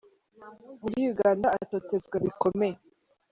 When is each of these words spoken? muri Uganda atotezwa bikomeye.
muri 0.81 0.99
Uganda 1.13 1.47
atotezwa 1.61 2.15
bikomeye. 2.25 2.77